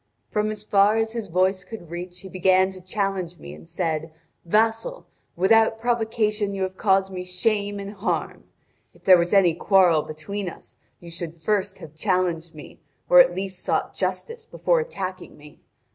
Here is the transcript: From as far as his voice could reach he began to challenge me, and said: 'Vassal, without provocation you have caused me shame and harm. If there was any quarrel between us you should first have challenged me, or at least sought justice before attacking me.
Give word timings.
From 0.31 0.49
as 0.49 0.63
far 0.63 0.95
as 0.95 1.11
his 1.13 1.27
voice 1.27 1.63
could 1.63 1.91
reach 1.91 2.21
he 2.21 2.27
began 2.27 2.71
to 2.71 2.81
challenge 2.81 3.37
me, 3.37 3.53
and 3.53 3.69
said: 3.69 4.11
'Vassal, 4.45 5.05
without 5.35 5.77
provocation 5.77 6.55
you 6.55 6.63
have 6.63 6.75
caused 6.75 7.11
me 7.11 7.23
shame 7.23 7.79
and 7.79 7.93
harm. 7.93 8.45
If 8.95 9.03
there 9.03 9.19
was 9.19 9.31
any 9.31 9.53
quarrel 9.53 10.01
between 10.01 10.49
us 10.49 10.75
you 10.99 11.11
should 11.11 11.35
first 11.35 11.77
have 11.77 11.93
challenged 11.93 12.55
me, 12.55 12.79
or 13.11 13.19
at 13.19 13.35
least 13.35 13.63
sought 13.63 13.93
justice 13.93 14.43
before 14.43 14.79
attacking 14.79 15.37
me. 15.37 15.59